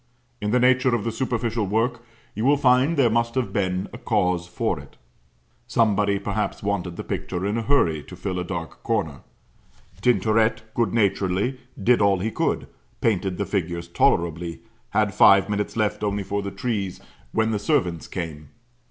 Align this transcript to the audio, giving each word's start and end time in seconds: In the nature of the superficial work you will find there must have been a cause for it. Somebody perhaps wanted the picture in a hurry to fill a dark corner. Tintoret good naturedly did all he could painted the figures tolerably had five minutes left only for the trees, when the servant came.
In 0.41 0.49
the 0.49 0.59
nature 0.59 0.95
of 0.95 1.03
the 1.03 1.11
superficial 1.11 1.67
work 1.67 2.01
you 2.33 2.43
will 2.43 2.57
find 2.57 2.97
there 2.97 3.07
must 3.11 3.35
have 3.35 3.53
been 3.53 3.87
a 3.93 3.99
cause 3.99 4.47
for 4.47 4.79
it. 4.79 4.95
Somebody 5.67 6.17
perhaps 6.17 6.63
wanted 6.63 6.95
the 6.95 7.03
picture 7.03 7.45
in 7.45 7.55
a 7.55 7.61
hurry 7.61 8.01
to 8.05 8.15
fill 8.15 8.39
a 8.39 8.43
dark 8.43 8.81
corner. 8.81 9.21
Tintoret 10.01 10.63
good 10.73 10.91
naturedly 10.91 11.59
did 11.79 12.01
all 12.01 12.17
he 12.17 12.31
could 12.31 12.65
painted 12.99 13.37
the 13.37 13.45
figures 13.45 13.87
tolerably 13.87 14.61
had 14.89 15.13
five 15.13 15.47
minutes 15.47 15.77
left 15.77 16.03
only 16.03 16.23
for 16.23 16.41
the 16.41 16.49
trees, 16.49 16.99
when 17.31 17.51
the 17.51 17.59
servant 17.59 18.09
came. 18.09 18.49